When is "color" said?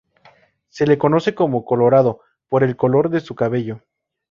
2.75-3.11